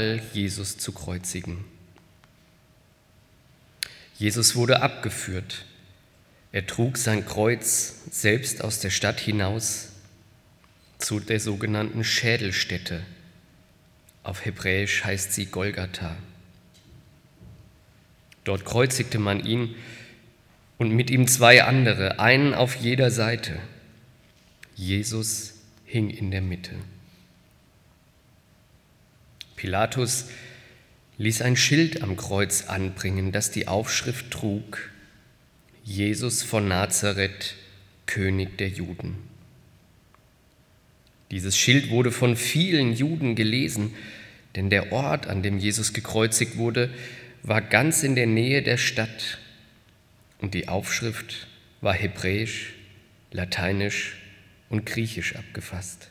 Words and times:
Befahl, 0.00 0.20
Jesus 0.32 0.78
zu 0.78 0.92
kreuzigen. 0.92 1.64
Jesus 4.18 4.54
wurde 4.54 4.82
abgeführt. 4.82 5.64
Er 6.52 6.66
trug 6.66 6.98
sein 6.98 7.24
Kreuz 7.24 8.02
selbst 8.10 8.62
aus 8.62 8.80
der 8.80 8.90
Stadt 8.90 9.20
hinaus 9.20 9.90
zu 10.98 11.20
der 11.20 11.40
sogenannten 11.40 12.04
Schädelstätte. 12.04 13.02
Auf 14.22 14.44
Hebräisch 14.44 15.04
heißt 15.04 15.32
sie 15.32 15.46
Golgatha. 15.46 16.16
Dort 18.44 18.64
kreuzigte 18.64 19.18
man 19.18 19.44
ihn 19.44 19.74
und 20.76 20.90
mit 20.90 21.10
ihm 21.10 21.26
zwei 21.28 21.62
andere, 21.64 22.18
einen 22.18 22.52
auf 22.52 22.76
jeder 22.76 23.10
Seite. 23.10 23.58
Jesus 24.74 25.54
hing 25.84 26.10
in 26.10 26.30
der 26.30 26.42
Mitte. 26.42 26.74
Pilatus 29.60 30.30
ließ 31.18 31.42
ein 31.42 31.54
Schild 31.54 32.02
am 32.02 32.16
Kreuz 32.16 32.68
anbringen, 32.68 33.30
das 33.30 33.50
die 33.50 33.68
Aufschrift 33.68 34.30
trug, 34.30 34.90
Jesus 35.84 36.42
von 36.42 36.66
Nazareth, 36.66 37.56
König 38.06 38.56
der 38.56 38.68
Juden. 38.68 39.18
Dieses 41.30 41.58
Schild 41.58 41.90
wurde 41.90 42.10
von 42.10 42.36
vielen 42.36 42.94
Juden 42.94 43.34
gelesen, 43.34 43.92
denn 44.56 44.70
der 44.70 44.92
Ort, 44.92 45.26
an 45.26 45.42
dem 45.42 45.58
Jesus 45.58 45.92
gekreuzigt 45.92 46.56
wurde, 46.56 46.88
war 47.42 47.60
ganz 47.60 48.02
in 48.02 48.14
der 48.14 48.26
Nähe 48.26 48.62
der 48.62 48.78
Stadt 48.78 49.36
und 50.38 50.54
die 50.54 50.68
Aufschrift 50.68 51.48
war 51.82 51.92
hebräisch, 51.92 52.72
lateinisch 53.30 54.16
und 54.70 54.86
griechisch 54.86 55.36
abgefasst. 55.36 56.10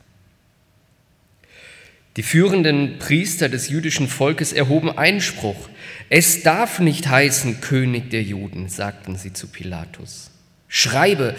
Die 2.19 2.23
führenden 2.23 2.99
Priester 2.99 3.47
des 3.47 3.69
jüdischen 3.69 4.09
Volkes 4.09 4.51
erhoben 4.51 4.91
Einspruch. 4.97 5.69
Es 6.09 6.43
darf 6.43 6.81
nicht 6.81 7.07
heißen 7.07 7.61
König 7.61 8.09
der 8.09 8.23
Juden, 8.23 8.67
sagten 8.67 9.15
sie 9.15 9.31
zu 9.31 9.47
Pilatus. 9.47 10.29
Schreibe, 10.67 11.33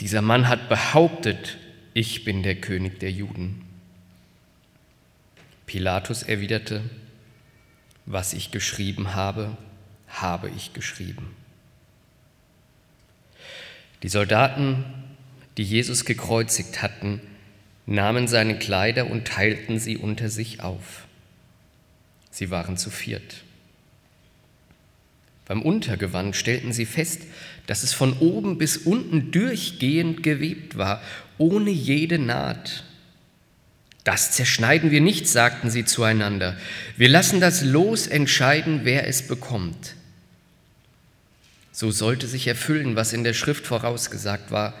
dieser 0.00 0.20
Mann 0.20 0.48
hat 0.48 0.68
behauptet, 0.68 1.56
ich 1.94 2.24
bin 2.24 2.42
der 2.42 2.56
König 2.56 3.00
der 3.00 3.10
Juden. 3.10 3.62
Pilatus 5.64 6.24
erwiderte, 6.24 6.82
was 8.04 8.34
ich 8.34 8.50
geschrieben 8.50 9.14
habe, 9.14 9.56
habe 10.08 10.50
ich 10.54 10.74
geschrieben. 10.74 11.34
Die 14.02 14.10
Soldaten, 14.10 14.84
die 15.56 15.64
Jesus 15.64 16.04
gekreuzigt 16.04 16.82
hatten, 16.82 17.22
nahmen 17.90 18.28
seine 18.28 18.58
Kleider 18.58 19.10
und 19.10 19.26
teilten 19.26 19.78
sie 19.78 19.96
unter 19.96 20.30
sich 20.30 20.62
auf. 20.62 21.06
Sie 22.30 22.50
waren 22.50 22.76
zu 22.76 22.88
viert. 22.88 23.42
Beim 25.46 25.62
Untergewand 25.62 26.36
stellten 26.36 26.72
sie 26.72 26.86
fest, 26.86 27.22
dass 27.66 27.82
es 27.82 27.92
von 27.92 28.16
oben 28.18 28.56
bis 28.56 28.76
unten 28.76 29.32
durchgehend 29.32 30.22
gewebt 30.22 30.78
war, 30.78 31.02
ohne 31.38 31.70
jede 31.70 32.20
Naht. 32.20 32.84
Das 34.04 34.30
zerschneiden 34.30 34.92
wir 34.92 35.00
nicht, 35.00 35.26
sagten 35.28 35.68
sie 35.68 35.84
zueinander. 35.84 36.56
Wir 36.96 37.08
lassen 37.08 37.40
das 37.40 37.62
Los 37.62 38.06
entscheiden, 38.06 38.82
wer 38.84 39.08
es 39.08 39.26
bekommt. 39.26 39.96
So 41.72 41.90
sollte 41.90 42.28
sich 42.28 42.46
erfüllen, 42.46 42.94
was 42.94 43.12
in 43.12 43.24
der 43.24 43.34
Schrift 43.34 43.66
vorausgesagt 43.66 44.52
war. 44.52 44.74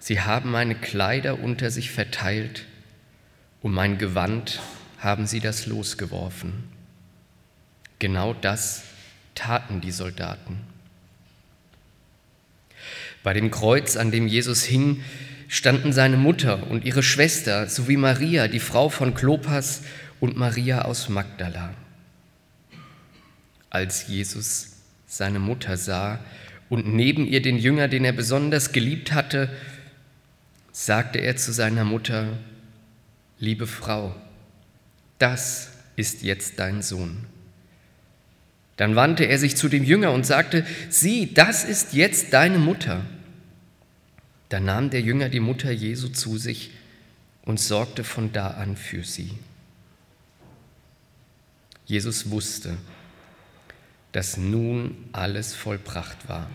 Sie 0.00 0.20
haben 0.20 0.50
meine 0.50 0.74
Kleider 0.74 1.40
unter 1.40 1.70
sich 1.70 1.90
verteilt, 1.90 2.64
um 3.62 3.74
mein 3.74 3.98
Gewand 3.98 4.60
haben 4.98 5.26
sie 5.26 5.40
das 5.40 5.66
losgeworfen. 5.66 6.52
Genau 7.98 8.32
das 8.32 8.84
taten 9.34 9.80
die 9.80 9.90
Soldaten. 9.90 10.60
Bei 13.22 13.32
dem 13.34 13.50
Kreuz, 13.50 13.96
an 13.96 14.10
dem 14.10 14.28
Jesus 14.28 14.62
hing, 14.62 15.02
standen 15.48 15.92
seine 15.92 16.16
Mutter 16.16 16.70
und 16.70 16.84
ihre 16.84 17.02
Schwester 17.02 17.66
sowie 17.66 17.96
Maria, 17.96 18.48
die 18.48 18.60
Frau 18.60 18.88
von 18.88 19.14
Klopas 19.14 19.82
und 20.20 20.36
Maria 20.36 20.82
aus 20.82 21.08
Magdala. 21.08 21.74
Als 23.70 24.06
Jesus 24.08 24.76
seine 25.06 25.38
Mutter 25.38 25.76
sah 25.76 26.20
und 26.68 26.86
neben 26.86 27.26
ihr 27.26 27.42
den 27.42 27.58
Jünger, 27.58 27.88
den 27.88 28.04
er 28.04 28.12
besonders 28.12 28.72
geliebt 28.72 29.12
hatte, 29.12 29.50
sagte 30.80 31.18
er 31.18 31.36
zu 31.36 31.52
seiner 31.52 31.84
Mutter, 31.84 32.38
liebe 33.40 33.66
Frau, 33.66 34.14
das 35.18 35.70
ist 35.96 36.22
jetzt 36.22 36.60
dein 36.60 36.82
Sohn. 36.82 37.26
Dann 38.76 38.94
wandte 38.94 39.24
er 39.24 39.40
sich 39.40 39.56
zu 39.56 39.68
dem 39.68 39.82
Jünger 39.82 40.12
und 40.12 40.24
sagte, 40.24 40.64
sieh, 40.88 41.34
das 41.34 41.64
ist 41.64 41.94
jetzt 41.94 42.32
deine 42.32 42.58
Mutter. 42.58 43.04
Da 44.50 44.60
nahm 44.60 44.90
der 44.90 45.00
Jünger 45.00 45.28
die 45.28 45.40
Mutter 45.40 45.72
Jesu 45.72 46.10
zu 46.10 46.38
sich 46.38 46.70
und 47.42 47.58
sorgte 47.58 48.04
von 48.04 48.32
da 48.32 48.52
an 48.52 48.76
für 48.76 49.02
sie. 49.02 49.32
Jesus 51.86 52.30
wusste, 52.30 52.76
dass 54.12 54.36
nun 54.36 54.96
alles 55.10 55.56
vollbracht 55.56 56.28
war. 56.28 56.48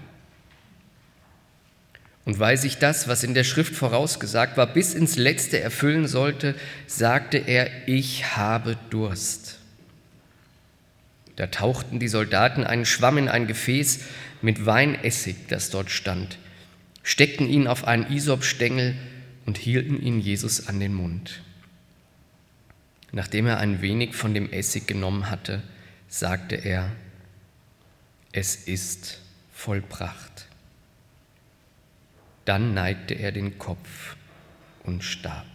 Und 2.26 2.40
weil 2.40 2.58
sich 2.58 2.78
das, 2.78 3.08
was 3.08 3.24
in 3.24 3.34
der 3.34 3.44
Schrift 3.44 3.76
vorausgesagt 3.76 4.56
war, 4.56 4.68
bis 4.68 4.94
ins 4.94 5.18
letzte 5.18 5.60
erfüllen 5.60 6.08
sollte, 6.08 6.56
sagte 6.88 7.38
er, 7.38 7.70
ich 7.88 8.38
habe 8.38 8.78
Durst. 8.90 9.60
Da 11.36 11.48
tauchten 11.48 12.00
die 12.00 12.08
Soldaten 12.08 12.64
einen 12.64 12.86
Schwamm 12.86 13.18
in 13.18 13.28
ein 13.28 13.48
Gefäß 13.48 14.02
mit 14.42 14.66
Weinessig, 14.66 15.36
das 15.50 15.70
dort 15.70 15.90
stand, 15.90 16.38
steckten 17.02 17.50
ihn 17.50 17.68
auf 17.68 17.86
einen 17.86 18.10
Isopstängel 18.10 18.96
und 19.46 19.58
hielten 19.58 20.02
ihn 20.02 20.20
Jesus 20.20 20.68
an 20.68 20.80
den 20.80 20.94
Mund. 20.94 21.42
Nachdem 23.12 23.48
er 23.48 23.58
ein 23.58 23.82
wenig 23.82 24.16
von 24.16 24.34
dem 24.34 24.52
Essig 24.52 24.88
genommen 24.88 25.30
hatte, 25.30 25.62
sagte 26.08 26.56
er, 26.56 26.92
es 28.32 28.56
ist 28.56 29.20
vollbracht. 29.54 30.48
Dann 32.46 32.74
neigte 32.74 33.14
er 33.14 33.31
den 33.31 33.58
Kopf 33.58 34.16
und 34.84 35.04
starb. 35.04 35.46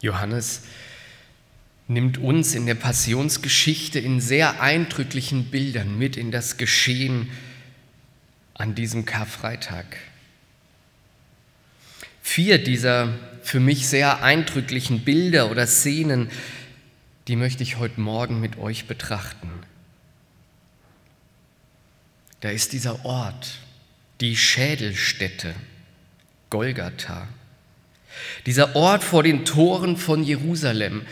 Johannes 0.00 0.62
nimmt 1.88 2.18
uns 2.18 2.54
in 2.54 2.66
der 2.66 2.74
Passionsgeschichte 2.74 3.98
in 3.98 4.20
sehr 4.20 4.60
eindrücklichen 4.60 5.50
Bildern 5.50 5.98
mit 5.98 6.16
in 6.16 6.30
das 6.30 6.56
Geschehen 6.56 7.30
an 8.54 8.74
diesem 8.74 9.04
Karfreitag. 9.04 9.96
Vier 12.22 12.58
dieser 12.62 13.14
für 13.42 13.60
mich 13.60 13.86
sehr 13.86 14.22
eindrücklichen 14.22 15.04
Bilder 15.04 15.50
oder 15.50 15.66
Szenen, 15.66 16.28
die 17.28 17.36
möchte 17.36 17.62
ich 17.62 17.78
heute 17.78 18.00
Morgen 18.00 18.40
mit 18.40 18.58
euch 18.58 18.86
betrachten. 18.86 19.50
Da 22.40 22.50
ist 22.50 22.72
dieser 22.72 23.04
Ort, 23.04 23.58
die 24.20 24.36
Schädelstätte, 24.36 25.54
Golgatha. 26.50 27.26
Dieser 28.46 28.76
Ort 28.76 29.02
vor 29.02 29.22
den 29.22 29.44
Toren 29.44 29.96
von 29.96 30.22
Jerusalem, 30.22 31.02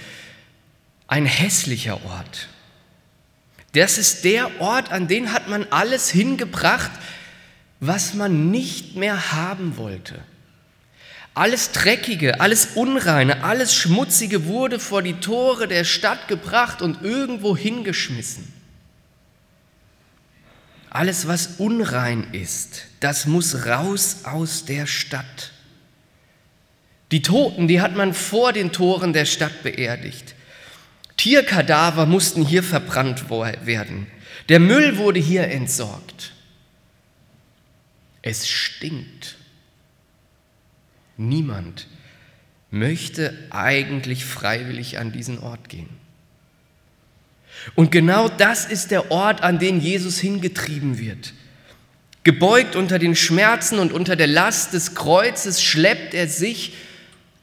ein 1.08 1.26
hässlicher 1.26 2.05
Ort. 2.05 2.49
Das 3.72 3.99
ist 3.99 4.25
der 4.25 4.60
Ort, 4.60 4.93
an 4.93 5.08
den 5.08 5.32
hat 5.32 5.49
man 5.49 5.64
alles 5.70 6.08
hingebracht, 6.08 6.93
was 7.81 8.14
man 8.14 8.50
nicht 8.50 8.94
mehr 8.94 9.32
haben 9.32 9.76
wollte. 9.76 10.22
Alles 11.34 11.72
Dreckige, 11.72 12.40
alles 12.40 12.66
Unreine, 12.76 13.42
alles 13.42 13.75
Schmutzige 13.75 14.46
wurde 14.46 14.78
vor 14.78 15.02
die 15.02 15.14
Tore 15.14 15.66
der 15.66 15.82
Stadt 15.84 16.28
gebracht 16.28 16.81
und 16.81 17.02
irgendwo 17.02 17.56
hingeschmissen. 17.56 18.52
alles, 20.90 21.26
was 21.26 21.58
unrein 21.58 22.32
ist, 22.32 22.86
das 23.00 23.26
muss 23.26 23.66
raus 23.66 24.19
aus 24.22 24.64
der 24.64 24.86
Stadt. 24.86 25.50
Die 27.10 27.20
Toten, 27.20 27.66
die 27.66 27.81
hat 27.81 27.96
man 27.96 28.14
vor 28.14 28.52
den 28.52 28.70
Toren 28.70 29.12
der 29.12 29.25
Stadt 29.25 29.64
beerdigt. 29.64 30.36
Tierkadaver 31.16 32.06
mussten 32.06 32.44
hier 32.44 32.62
verbrannt 32.62 33.28
werden. 33.28 34.06
Der 34.48 34.60
Müll 34.60 34.96
wurde 34.98 35.19
hier 35.19 35.48
entsorgt. 35.48 36.32
Es 38.22 38.48
stinkt. 38.48 39.36
Niemand 41.16 41.87
möchte 42.70 43.37
eigentlich 43.50 44.25
freiwillig 44.25 44.99
an 44.99 45.12
diesen 45.12 45.38
Ort 45.38 45.69
gehen. 45.69 45.88
Und 47.76 47.93
genau 47.93 48.28
das 48.28 48.66
ist 48.66 48.90
der 48.90 49.11
Ort, 49.11 49.43
an 49.43 49.58
den 49.58 49.81
Jesus 49.81 50.19
hingetrieben 50.19 50.99
wird. 50.99 51.32
Gebeugt 52.25 52.75
unter 52.75 52.99
den 52.99 53.14
Schmerzen 53.14 53.78
und 53.78 53.93
unter 53.93 54.16
der 54.16 54.26
Last 54.26 54.72
des 54.72 54.94
Kreuzes 54.94 55.62
schleppt 55.62 56.14
er 56.14 56.26
sich 56.26 56.75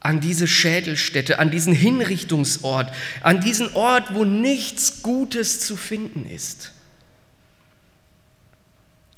an 0.00 0.20
diese 0.20 0.48
Schädelstätte, 0.48 1.38
an 1.38 1.50
diesen 1.50 1.72
Hinrichtungsort, 1.72 2.92
an 3.22 3.40
diesen 3.40 3.72
Ort, 3.74 4.14
wo 4.14 4.24
nichts 4.24 5.02
Gutes 5.02 5.60
zu 5.60 5.76
finden 5.76 6.28
ist. 6.28 6.72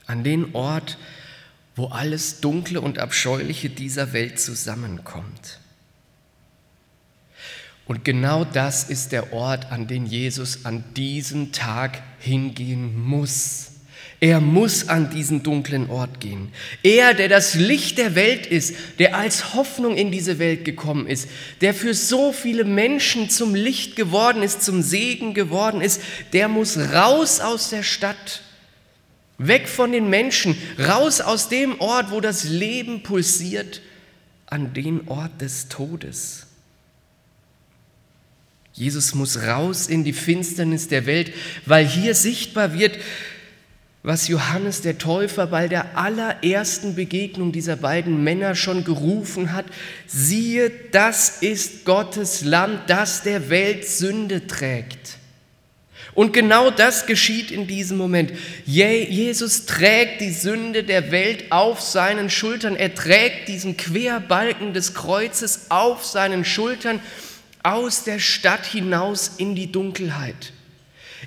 An 0.07 0.23
den 0.23 0.55
Ort, 0.55 0.99
wo 0.99 1.05
alles 1.89 2.41
Dunkle 2.41 2.81
und 2.81 2.99
Abscheuliche 2.99 3.69
dieser 3.69 4.13
Welt 4.13 4.39
zusammenkommt. 4.39 5.59
Und 7.87 8.05
genau 8.05 8.45
das 8.45 8.85
ist 8.85 9.13
der 9.13 9.33
Ort, 9.33 9.71
an 9.71 9.87
den 9.87 10.07
Jesus 10.07 10.65
an 10.65 10.85
diesem 10.95 11.53
Tag 11.53 12.03
hingehen 12.19 12.99
muss. 12.99 13.73
Er 14.21 14.41
muss 14.41 14.89
an 14.89 15.11
diesen 15.11 15.43
dunklen 15.43 15.91
Ort 15.91 16.19
gehen. 16.19 16.51
Er, 16.83 17.13
der 17.13 17.29
das 17.29 17.55
Licht 17.55 17.99
der 17.99 18.15
Welt 18.15 18.47
ist, 18.47 18.75
der 18.99 19.17
als 19.17 19.53
Hoffnung 19.53 19.97
in 19.97 20.11
diese 20.11 20.39
Welt 20.39 20.65
gekommen 20.65 21.07
ist, 21.07 21.29
der 21.61 21.75
für 21.75 21.93
so 21.93 22.33
viele 22.33 22.65
Menschen 22.65 23.29
zum 23.29 23.55
Licht 23.55 23.97
geworden 23.97 24.43
ist, 24.43 24.63
zum 24.63 24.81
Segen 24.81 25.35
geworden 25.35 25.83
ist, 25.83 26.01
der 26.33 26.49
muss 26.49 26.79
raus 26.79 27.41
aus 27.41 27.69
der 27.69 27.83
Stadt, 27.83 28.41
weg 29.39 29.69
von 29.69 29.93
den 29.93 30.11
Menschen, 30.11 30.57
raus 30.79 31.21
aus 31.21 31.49
dem 31.49 31.81
Ort, 31.81 32.11
wo 32.11 32.21
das 32.21 32.45
Leben 32.45 33.03
pulsiert, 33.03 33.81
an 34.47 34.73
den 34.73 35.09
Ort 35.09 35.41
des 35.41 35.69
Todes. 35.69 36.47
Jesus 38.73 39.15
muss 39.15 39.43
raus 39.43 39.87
in 39.87 40.05
die 40.05 40.13
Finsternis 40.13 40.89
der 40.89 41.07
Welt, 41.07 41.33
weil 41.65 41.87
hier 41.87 42.15
sichtbar 42.15 42.75
wird, 42.75 42.99
was 44.03 44.29
Johannes 44.29 44.83
der 44.83 44.99
Täufer 44.99 45.47
bei 45.47 45.67
der 45.67 45.97
allerersten 45.97 46.95
Begegnung 46.95 47.53
dieser 47.53 47.77
beiden 47.77 48.23
Männer 48.23 48.55
schon 48.55 48.85
gerufen 48.85 49.53
hat. 49.53 49.65
Siehe, 50.07 50.71
das 50.93 51.41
ist 51.41 51.87
Gottes 51.87 52.45
Lamm, 52.45 52.81
das 52.87 53.23
der 53.23 53.49
Welt 53.49 53.89
Sünde 53.89 54.47
trägt. 54.47 55.19
Und 56.15 56.33
genau 56.33 56.71
das 56.71 57.07
geschieht 57.07 57.51
in 57.51 57.67
diesem 57.67 57.97
Moment. 57.97 58.33
Jesus 58.65 59.67
trägt 59.67 60.21
die 60.21 60.31
Sünde 60.31 60.85
der 60.85 61.11
Welt 61.11 61.51
auf 61.51 61.81
seinen 61.81 62.31
Schultern. 62.31 62.77
Er 62.77 62.95
trägt 62.95 63.49
diesen 63.49 63.77
Querbalken 63.77 64.73
des 64.75 64.95
Kreuzes 64.95 65.71
auf 65.71 66.05
seinen 66.05 66.45
Schultern 66.45 67.01
aus 67.65 68.05
der 68.05 68.21
Stadt 68.21 68.65
hinaus 68.65 69.33
in 69.39 69.57
die 69.57 69.73
Dunkelheit. 69.73 70.53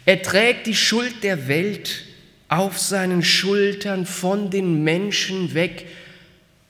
Er 0.06 0.22
trägt 0.22 0.68
die 0.68 0.76
Schuld 0.76 1.24
der 1.24 1.50
Welt 1.50 2.06
auf 2.48 2.80
seinen 2.80 3.24
Schultern 3.24 4.06
von 4.06 4.50
den 4.50 4.84
Menschen 4.86 5.54
weg, 5.54 5.88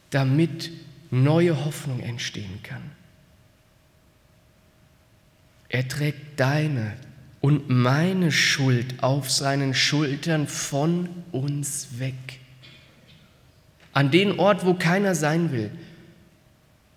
damit 0.10 0.72
neue 1.12 1.66
Hoffnung 1.66 2.00
entstehen 2.00 2.62
kann. 2.64 2.82
Er 5.70 5.88
trägt 5.88 6.40
deine 6.40 6.94
und 7.42 7.70
meine 7.70 8.32
Schuld 8.32 9.04
auf 9.04 9.30
seinen 9.30 9.74
Schultern 9.74 10.48
von 10.48 11.10
uns 11.32 12.00
weg. 12.00 12.16
An 13.94 14.12
den 14.12 14.40
Ort, 14.40 14.66
wo 14.66 14.74
keiner 14.74 15.16
sein 15.16 15.52
will, 15.52 15.72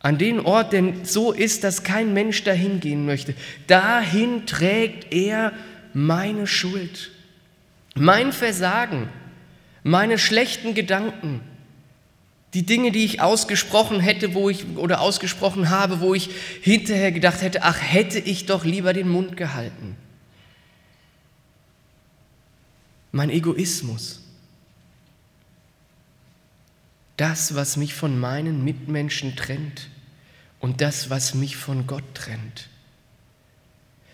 an 0.01 0.17
den 0.17 0.41
Ort, 0.41 0.73
der 0.73 0.93
so 1.03 1.33
ist, 1.33 1.63
dass 1.63 1.83
kein 1.83 2.15
Mensch 2.15 2.43
dahin 2.43 2.81
gehen 2.81 3.05
möchte. 3.05 3.35
Dahin 3.67 4.47
trägt 4.47 5.13
er 5.13 5.53
meine 5.93 6.47
Schuld, 6.47 7.11
mein 7.95 8.33
Versagen, 8.33 9.09
meine 9.83 10.19
schlechten 10.19 10.75
Gedanken, 10.75 11.41
die 12.55 12.65
Dinge, 12.65 12.91
die 12.91 13.05
ich 13.05 13.21
ausgesprochen 13.21 14.01
hätte, 14.01 14.35
wo 14.35 14.49
ich 14.51 14.67
oder 14.77 15.01
ausgesprochen 15.01 15.71
habe, 15.71 16.01
wo 16.01 16.15
ich 16.15 16.31
hinterher 16.63 17.13
gedacht 17.13 17.43
hätte, 17.43 17.63
ach, 17.63 17.79
hätte 17.81 18.19
ich 18.19 18.47
doch 18.47 18.65
lieber 18.65 18.93
den 18.93 19.09
Mund 19.09 19.37
gehalten. 19.37 19.97
Mein 23.13 23.31
Egoismus. 23.31 24.21
Das, 27.17 27.55
was 27.55 27.77
mich 27.77 27.95
von 27.95 28.19
meinen 28.19 28.65
Mitmenschen 28.65 29.37
trennt 29.37 29.89
und 30.59 30.81
das, 30.81 31.11
was 31.11 31.35
mich 31.35 31.57
von 31.57 31.87
Gott 31.87 32.15
trennt. 32.15 32.69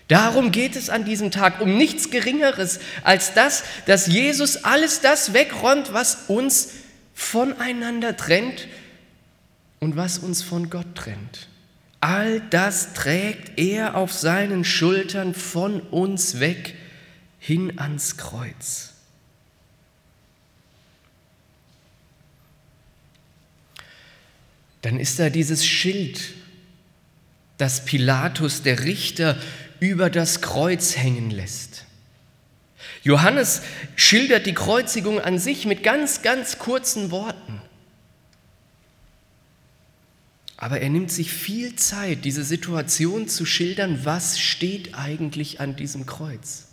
Darum 0.08 0.52
geht 0.52 0.76
es 0.76 0.88
an 0.88 1.04
diesem 1.04 1.30
Tag, 1.30 1.60
um 1.60 1.76
nichts 1.76 2.10
Geringeres 2.10 2.78
als 3.02 3.34
das, 3.34 3.64
dass 3.86 4.06
Jesus 4.06 4.64
alles 4.64 5.00
das 5.00 5.32
wegräumt, 5.32 5.92
was 5.92 6.28
uns 6.28 6.70
voneinander 7.12 8.16
trennt 8.16 8.68
und 9.80 9.96
was 9.96 10.18
uns 10.18 10.42
von 10.42 10.70
Gott 10.70 10.94
trennt. 10.94 11.48
All 12.00 12.40
das 12.50 12.92
trägt 12.92 13.58
er 13.58 13.96
auf 13.96 14.12
seinen 14.12 14.64
Schultern 14.64 15.34
von 15.34 15.80
uns 15.80 16.38
weg 16.38 16.76
hin 17.46 17.78
ans 17.78 18.16
Kreuz. 18.16 18.90
Dann 24.82 24.98
ist 24.98 25.20
da 25.20 25.30
dieses 25.30 25.64
Schild, 25.64 26.34
das 27.56 27.84
Pilatus, 27.84 28.62
der 28.62 28.82
Richter, 28.82 29.38
über 29.78 30.10
das 30.10 30.40
Kreuz 30.40 30.96
hängen 30.96 31.30
lässt. 31.30 31.84
Johannes 33.04 33.62
schildert 33.94 34.46
die 34.46 34.54
Kreuzigung 34.54 35.20
an 35.20 35.38
sich 35.38 35.66
mit 35.66 35.84
ganz, 35.84 36.22
ganz 36.22 36.58
kurzen 36.58 37.12
Worten. 37.12 37.62
Aber 40.56 40.80
er 40.80 40.90
nimmt 40.90 41.12
sich 41.12 41.30
viel 41.30 41.76
Zeit, 41.76 42.24
diese 42.24 42.42
Situation 42.42 43.28
zu 43.28 43.46
schildern, 43.46 44.04
was 44.04 44.40
steht 44.40 44.96
eigentlich 44.96 45.60
an 45.60 45.76
diesem 45.76 46.06
Kreuz. 46.06 46.66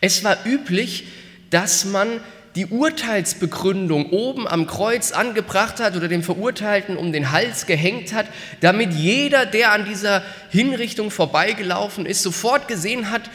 Es 0.00 0.24
war 0.24 0.36
üblich, 0.44 1.04
dass 1.50 1.84
man 1.84 2.20
die 2.54 2.66
Urteilsbegründung 2.66 4.10
oben 4.10 4.48
am 4.48 4.66
Kreuz 4.66 5.12
angebracht 5.12 5.80
hat 5.80 5.96
oder 5.96 6.08
dem 6.08 6.22
Verurteilten 6.22 6.96
um 6.96 7.12
den 7.12 7.30
Hals 7.30 7.66
gehängt 7.66 8.12
hat, 8.12 8.26
damit 8.60 8.94
jeder, 8.94 9.46
der 9.46 9.72
an 9.72 9.84
dieser 9.84 10.22
Hinrichtung 10.50 11.10
vorbeigelaufen 11.10 12.04
ist, 12.04 12.22
sofort 12.22 12.66
gesehen 12.66 13.10
hat, 13.10 13.30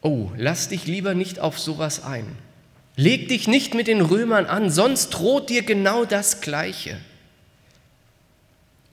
oh, 0.00 0.30
lass 0.36 0.68
dich 0.68 0.86
lieber 0.86 1.14
nicht 1.14 1.40
auf 1.40 1.58
sowas 1.58 2.04
ein. 2.04 2.26
Leg 2.94 3.28
dich 3.28 3.48
nicht 3.48 3.74
mit 3.74 3.88
den 3.88 4.00
Römern 4.00 4.46
an, 4.46 4.70
sonst 4.70 5.10
droht 5.10 5.48
dir 5.48 5.62
genau 5.62 6.04
das 6.04 6.40
Gleiche. 6.40 6.98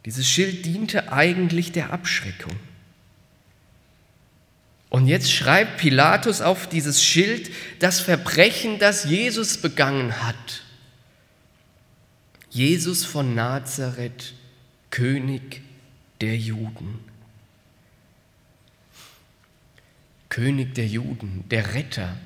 Dieses 0.05 0.27
Schild 0.27 0.65
diente 0.65 1.11
eigentlich 1.11 1.71
der 1.71 1.91
Abschreckung. 1.91 2.55
Und 4.89 5.07
jetzt 5.07 5.31
schreibt 5.31 5.77
Pilatus 5.77 6.41
auf 6.41 6.67
dieses 6.67 7.03
Schild 7.03 7.51
das 7.79 7.99
Verbrechen, 7.99 8.79
das 8.79 9.05
Jesus 9.05 9.57
begangen 9.57 10.23
hat. 10.23 10.63
Jesus 12.49 13.05
von 13.05 13.35
Nazareth, 13.35 14.33
König 14.89 15.61
der 16.21 16.35
Juden. 16.35 16.99
König 20.29 20.73
der 20.73 20.87
Juden, 20.87 21.43
der 21.49 21.75
Retter. 21.75 22.17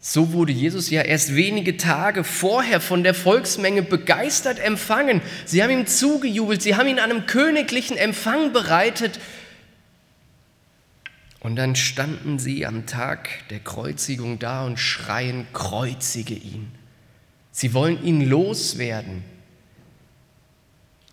So 0.00 0.32
wurde 0.32 0.52
Jesus 0.52 0.90
ja 0.90 1.02
erst 1.02 1.34
wenige 1.34 1.76
Tage 1.76 2.24
vorher 2.24 2.80
von 2.80 3.04
der 3.04 3.14
Volksmenge 3.14 3.82
begeistert 3.82 4.58
empfangen. 4.58 5.22
Sie 5.46 5.62
haben 5.62 5.70
ihm 5.70 5.86
zugejubelt, 5.86 6.60
sie 6.60 6.76
haben 6.76 6.88
ihn 6.88 6.98
einem 6.98 7.26
königlichen 7.26 7.96
Empfang 7.96 8.52
bereitet 8.52 9.18
und 11.44 11.56
dann 11.56 11.76
standen 11.76 12.38
sie 12.38 12.64
am 12.64 12.86
Tag 12.86 13.28
der 13.50 13.60
Kreuzigung 13.60 14.38
da 14.38 14.64
und 14.64 14.78
schreien, 14.78 15.46
kreuzige 15.52 16.32
ihn. 16.32 16.72
Sie 17.52 17.74
wollen 17.74 18.02
ihn 18.02 18.26
loswerden. 18.26 19.22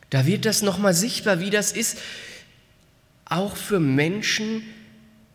Da 0.10 0.26
wird 0.26 0.46
das 0.46 0.62
nochmal 0.62 0.94
sichtbar, 0.94 1.42
wie 1.42 1.50
das 1.50 1.74
ist, 1.74 1.98
auch 3.26 3.58
für 3.58 3.82
Menschen, 3.82 4.64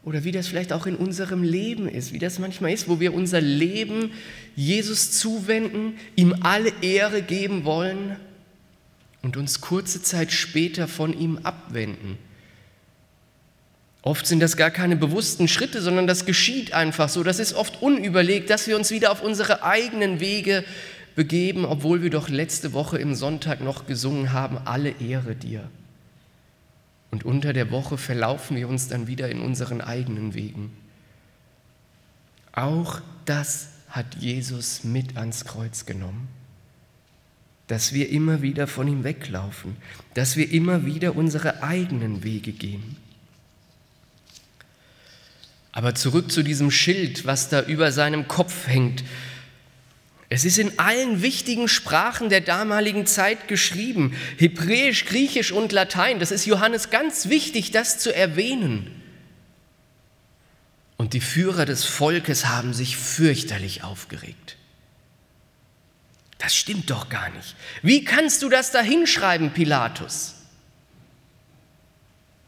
oder 0.02 0.24
wie 0.24 0.32
das 0.32 0.48
vielleicht 0.48 0.72
auch 0.72 0.86
in 0.86 0.96
unserem 0.96 1.42
Leben 1.42 1.88
ist, 1.88 2.14
wie 2.14 2.18
das 2.18 2.38
manchmal 2.38 2.72
ist, 2.72 2.88
wo 2.88 2.98
wir 2.98 3.12
unser 3.12 3.42
Leben 3.42 4.12
Jesus 4.54 5.12
zuwenden, 5.12 5.98
ihm 6.14 6.36
alle 6.40 6.72
Ehre 6.80 7.20
geben 7.20 7.66
wollen 7.66 8.16
und 9.20 9.36
uns 9.36 9.60
kurze 9.60 10.00
Zeit 10.00 10.32
später 10.32 10.88
von 10.88 11.12
ihm 11.12 11.36
abwenden. 11.42 12.16
Oft 14.06 14.24
sind 14.28 14.38
das 14.38 14.56
gar 14.56 14.70
keine 14.70 14.94
bewussten 14.94 15.48
Schritte, 15.48 15.82
sondern 15.82 16.06
das 16.06 16.26
geschieht 16.26 16.72
einfach 16.72 17.08
so. 17.08 17.24
Das 17.24 17.40
ist 17.40 17.54
oft 17.54 17.82
unüberlegt, 17.82 18.50
dass 18.50 18.68
wir 18.68 18.76
uns 18.76 18.92
wieder 18.92 19.10
auf 19.10 19.20
unsere 19.20 19.64
eigenen 19.64 20.20
Wege 20.20 20.62
begeben, 21.16 21.64
obwohl 21.64 22.04
wir 22.04 22.10
doch 22.10 22.28
letzte 22.28 22.72
Woche 22.72 22.98
im 22.98 23.16
Sonntag 23.16 23.60
noch 23.60 23.88
gesungen 23.88 24.32
haben, 24.32 24.58
alle 24.64 24.90
Ehre 25.00 25.34
dir. 25.34 25.68
Und 27.10 27.24
unter 27.24 27.52
der 27.52 27.72
Woche 27.72 27.98
verlaufen 27.98 28.56
wir 28.56 28.68
uns 28.68 28.86
dann 28.86 29.08
wieder 29.08 29.28
in 29.28 29.40
unseren 29.40 29.80
eigenen 29.80 30.34
Wegen. 30.34 30.70
Auch 32.52 33.00
das 33.24 33.70
hat 33.88 34.14
Jesus 34.20 34.84
mit 34.84 35.16
ans 35.16 35.44
Kreuz 35.44 35.84
genommen. 35.84 36.28
Dass 37.66 37.92
wir 37.92 38.08
immer 38.08 38.40
wieder 38.40 38.68
von 38.68 38.86
ihm 38.86 39.02
weglaufen, 39.02 39.76
dass 40.14 40.36
wir 40.36 40.48
immer 40.52 40.86
wieder 40.86 41.16
unsere 41.16 41.64
eigenen 41.64 42.22
Wege 42.22 42.52
gehen. 42.52 43.04
Aber 45.76 45.94
zurück 45.94 46.32
zu 46.32 46.42
diesem 46.42 46.70
Schild, 46.70 47.26
was 47.26 47.50
da 47.50 47.60
über 47.62 47.92
seinem 47.92 48.26
Kopf 48.26 48.66
hängt 48.66 49.04
es 50.28 50.44
ist 50.44 50.58
in 50.58 50.78
allen 50.78 51.22
wichtigen 51.22 51.68
Sprachen 51.68 52.30
der 52.30 52.40
damaligen 52.40 53.06
Zeit 53.06 53.46
geschrieben, 53.46 54.16
Hebräisch, 54.38 55.04
Griechisch 55.04 55.52
und 55.52 55.70
Latein. 55.70 56.18
Das 56.18 56.32
ist 56.32 56.46
Johannes 56.46 56.90
ganz 56.90 57.28
wichtig, 57.28 57.70
das 57.70 57.98
zu 57.98 58.14
erwähnen. 58.14 58.90
Und 60.96 61.12
die 61.12 61.20
Führer 61.20 61.64
des 61.64 61.84
Volkes 61.84 62.46
haben 62.46 62.74
sich 62.74 62.96
fürchterlich 62.96 63.84
aufgeregt. 63.84 64.56
Das 66.38 66.56
stimmt 66.56 66.90
doch 66.90 67.08
gar 67.08 67.30
nicht. 67.30 67.54
Wie 67.82 68.04
kannst 68.04 68.42
du 68.42 68.48
das 68.48 68.72
da 68.72 68.80
hinschreiben, 68.80 69.52
Pilatus? 69.52 70.35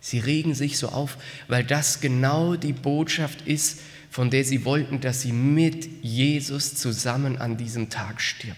Sie 0.00 0.18
regen 0.18 0.54
sich 0.54 0.78
so 0.78 0.88
auf, 0.88 1.16
weil 1.48 1.64
das 1.64 2.00
genau 2.00 2.54
die 2.56 2.72
Botschaft 2.72 3.42
ist, 3.46 3.80
von 4.10 4.30
der 4.30 4.44
sie 4.44 4.64
wollten, 4.64 5.00
dass 5.00 5.22
sie 5.22 5.32
mit 5.32 5.88
Jesus 6.02 6.74
zusammen 6.74 7.36
an 7.38 7.56
diesem 7.56 7.90
Tag 7.90 8.20
stirbt. 8.20 8.56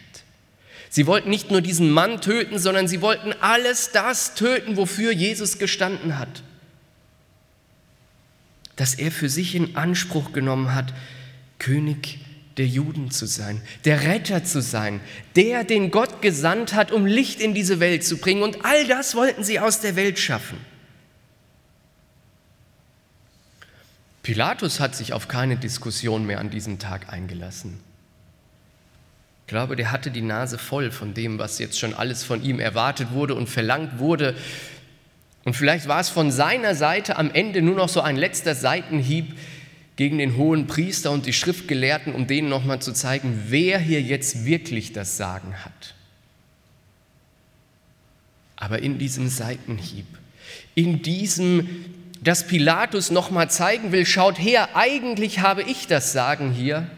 Sie 0.88 1.06
wollten 1.06 1.30
nicht 1.30 1.50
nur 1.50 1.60
diesen 1.60 1.90
Mann 1.90 2.20
töten, 2.20 2.58
sondern 2.58 2.88
sie 2.88 3.00
wollten 3.00 3.32
alles 3.40 3.90
das 3.92 4.34
töten, 4.34 4.76
wofür 4.76 5.12
Jesus 5.12 5.58
gestanden 5.58 6.18
hat. 6.18 6.42
Dass 8.76 8.94
er 8.94 9.12
für 9.12 9.28
sich 9.28 9.54
in 9.54 9.76
Anspruch 9.76 10.32
genommen 10.32 10.74
hat, 10.74 10.92
König 11.58 12.18
der 12.56 12.66
Juden 12.66 13.10
zu 13.10 13.26
sein, 13.26 13.62
der 13.84 14.02
Retter 14.02 14.42
zu 14.42 14.60
sein, 14.60 15.00
der, 15.36 15.62
den 15.62 15.90
Gott 15.90 16.22
gesandt 16.22 16.74
hat, 16.74 16.90
um 16.90 17.06
Licht 17.06 17.40
in 17.40 17.54
diese 17.54 17.78
Welt 17.78 18.04
zu 18.04 18.18
bringen. 18.18 18.42
Und 18.42 18.64
all 18.64 18.86
das 18.86 19.14
wollten 19.14 19.44
sie 19.44 19.60
aus 19.60 19.80
der 19.80 19.94
Welt 19.94 20.18
schaffen. 20.18 20.58
Pilatus 24.22 24.80
hat 24.80 24.94
sich 24.94 25.12
auf 25.12 25.28
keine 25.28 25.56
Diskussion 25.56 26.26
mehr 26.26 26.40
an 26.40 26.50
diesem 26.50 26.78
Tag 26.78 27.12
eingelassen. 27.12 27.80
Ich 29.46 29.52
glaube, 29.52 29.76
der 29.76 29.90
hatte 29.90 30.10
die 30.10 30.20
Nase 30.20 30.58
voll 30.58 30.90
von 30.92 31.14
dem, 31.14 31.38
was 31.38 31.58
jetzt 31.58 31.78
schon 31.78 31.94
alles 31.94 32.22
von 32.22 32.42
ihm 32.42 32.60
erwartet 32.60 33.12
wurde 33.12 33.34
und 33.34 33.48
verlangt 33.48 33.98
wurde. 33.98 34.36
Und 35.44 35.56
vielleicht 35.56 35.88
war 35.88 36.00
es 36.00 36.08
von 36.08 36.30
seiner 36.30 36.74
Seite 36.74 37.16
am 37.16 37.30
Ende 37.30 37.62
nur 37.62 37.74
noch 37.74 37.88
so 37.88 38.00
ein 38.00 38.16
letzter 38.16 38.54
Seitenhieb 38.54 39.36
gegen 39.96 40.18
den 40.18 40.36
hohen 40.36 40.66
Priester 40.66 41.10
und 41.10 41.26
die 41.26 41.32
Schriftgelehrten, 41.32 42.14
um 42.14 42.26
denen 42.26 42.48
nochmal 42.48 42.80
zu 42.80 42.92
zeigen, 42.92 43.44
wer 43.48 43.78
hier 43.78 44.00
jetzt 44.00 44.44
wirklich 44.44 44.92
das 44.92 45.16
Sagen 45.16 45.54
hat. 45.64 45.94
Aber 48.56 48.82
in 48.82 48.98
diesem 48.98 49.28
Seitenhieb, 49.28 50.06
in 50.74 51.02
diesem 51.02 51.86
dass 52.22 52.46
Pilatus 52.46 53.10
nochmal 53.10 53.50
zeigen 53.50 53.92
will, 53.92 54.04
schaut 54.04 54.38
her, 54.38 54.76
eigentlich 54.76 55.40
habe 55.40 55.62
ich 55.62 55.86
das 55.86 56.12
Sagen 56.12 56.52
hier, 56.52 56.90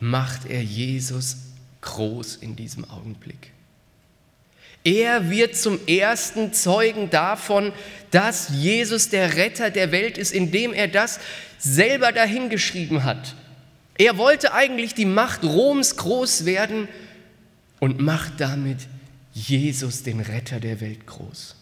macht 0.00 0.46
er 0.46 0.62
Jesus 0.62 1.36
groß 1.80 2.36
in 2.36 2.56
diesem 2.56 2.88
Augenblick. 2.90 3.52
Er 4.84 5.30
wird 5.30 5.56
zum 5.56 5.78
ersten 5.86 6.52
Zeugen 6.52 7.10
davon, 7.10 7.72
dass 8.10 8.48
Jesus 8.50 9.10
der 9.10 9.36
Retter 9.36 9.70
der 9.70 9.92
Welt 9.92 10.18
ist, 10.18 10.32
indem 10.32 10.72
er 10.72 10.88
das 10.88 11.20
selber 11.58 12.12
dahingeschrieben 12.12 13.04
hat. 13.04 13.34
Er 13.98 14.16
wollte 14.16 14.54
eigentlich 14.54 14.94
die 14.94 15.04
Macht 15.04 15.42
Roms 15.44 15.96
groß 15.96 16.44
werden 16.44 16.88
und 17.80 18.00
macht 18.00 18.34
damit 18.40 18.78
Jesus, 19.32 20.04
den 20.04 20.20
Retter 20.20 20.60
der 20.60 20.80
Welt, 20.80 21.06
groß. 21.06 21.57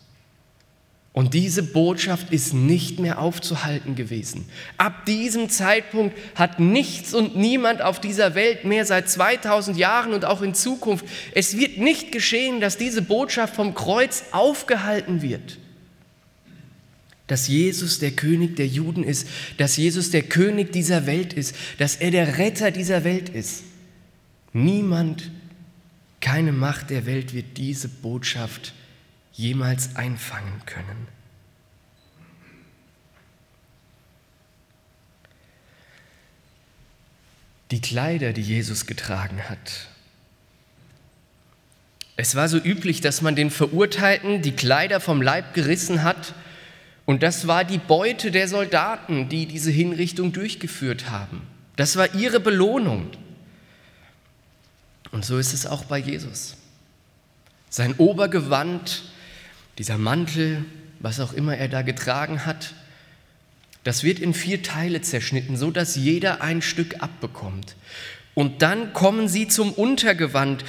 Und 1.16 1.32
diese 1.32 1.62
Botschaft 1.62 2.30
ist 2.30 2.52
nicht 2.52 3.00
mehr 3.00 3.18
aufzuhalten 3.18 3.94
gewesen. 3.94 4.44
Ab 4.76 5.06
diesem 5.06 5.49
Zeitpunkt 5.49 6.14
hat 6.35 6.61
nichts 6.61 7.14
und 7.14 7.35
niemand 7.35 7.80
auf 7.80 8.02
dieser 8.02 8.35
Welt 8.35 8.66
mehr 8.66 8.85
seit 8.85 9.08
2000 9.08 9.78
Jahren 9.78 10.12
und 10.12 10.26
auch 10.26 10.42
in 10.42 10.52
Zukunft, 10.52 11.06
es 11.32 11.56
wird 11.56 11.78
nicht 11.78 12.12
geschehen, 12.12 12.61
dass 12.61 12.76
diese 12.76 13.00
Botschaft 13.00 13.56
vom 13.56 13.73
Kreuz 13.73 14.25
aufgehalten 14.32 15.23
wird. 15.23 15.56
Dass 17.28 17.49
Jesus 17.49 17.99
der 17.99 18.11
König 18.11 18.56
der 18.56 18.66
Juden 18.66 19.02
ist, 19.02 19.26
dass 19.56 19.78
Jesus 19.78 20.11
der 20.11 20.23
König 20.23 20.70
dieser 20.70 21.06
Welt 21.06 21.32
ist, 21.32 21.56
dass 21.78 21.96
er 21.96 22.11
der 22.11 22.37
Retter 22.37 22.70
dieser 22.70 23.04
Welt 23.04 23.30
ist. 23.30 23.62
Niemand, 24.52 25.30
keine 26.20 26.52
Macht 26.52 26.90
der 26.90 27.06
Welt 27.06 27.32
wird 27.32 27.56
diese 27.56 27.88
Botschaft 27.88 28.75
jemals 29.37 29.97
einfangen 29.97 30.62
können. 30.64 31.09
Die 37.71 37.81
Kleider, 37.81 38.33
die 38.33 38.43
Jesus 38.43 38.87
getragen 38.87 39.49
hat. 39.49 39.88
Es 42.16 42.35
war 42.35 42.49
so 42.49 42.57
üblich, 42.57 43.02
dass 43.02 43.21
man 43.21 43.37
den 43.37 43.50
Verurteilten 43.50 44.40
die 44.40 44.52
Kleider 44.52 45.00
vom 45.00 45.21
Leib 45.21 45.52
gerissen 45.52 46.02
hat 46.02 46.35
und 47.05 47.23
das 47.23 47.47
war 47.47 47.64
die 47.64 47.78
Beute 47.78 48.31
der 48.31 48.49
Soldaten, 48.49 49.28
die 49.28 49.47
diese 49.47 49.71
Hinrichtung 49.71 50.33
durchgeführt 50.33 51.11
haben. 51.11 51.43
Das 51.76 51.97
war 51.97 52.14
ihre 52.14 52.40
Belohnung. 52.40 53.11
Und 55.12 55.25
so 55.25 55.38
ist 55.38 55.52
es 55.52 55.66
auch 55.66 55.85
bei 55.85 55.99
Jesus. 55.99 56.57
Sein 57.69 57.95
Obergewand 57.99 59.02
dieser 59.78 59.99
Mantel, 59.99 60.64
was 61.00 61.21
auch 61.21 61.33
immer 61.33 61.56
er 61.56 61.68
da 61.68 61.83
getragen 61.83 62.47
hat, 62.47 62.75
das 63.85 64.02
wird 64.02 64.18
in 64.18 64.35
vier 64.35 64.62
Teile 64.62 65.00
zerschnitten, 65.00 65.56
so 65.56 65.71
dass 65.71 65.95
jeder 65.95 66.42
ein 66.42 66.61
Stück 66.61 67.02
abbekommt. 67.02 67.76
Und 68.35 68.62
dann 68.62 68.92
kommen 68.92 69.28
sie 69.28 69.49
zum 69.49 69.73
Untergewand 69.73 70.64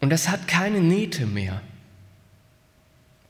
und 0.00 0.10
das 0.10 0.28
hat 0.28 0.46
keine 0.46 0.80
Nähte 0.80 1.26
mehr. 1.26 1.60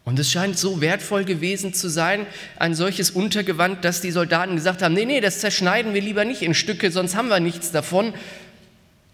Und 0.04 0.19
es 0.19 0.31
scheint 0.31 0.59
so 0.59 0.83
wertvoll 0.83 1.25
gewesen 1.25 1.73
zu 1.73 1.88
sein, 1.88 2.26
ein 2.59 2.75
solches 2.75 3.11
Untergewand, 3.11 3.85
dass 3.85 4.02
die 4.02 4.11
Soldaten 4.11 4.54
gesagt 4.54 4.83
haben, 4.83 4.93
nee, 4.93 5.07
nee, 5.07 5.21
das 5.21 5.40
zerschneiden 5.40 5.95
wir 5.95 6.02
lieber 6.02 6.26
nicht 6.26 6.43
in 6.43 6.52
Stücke, 6.52 6.90
sonst 6.90 7.16
haben 7.16 7.28
wir 7.28 7.40
nichts 7.40 7.71
davon, 7.71 8.12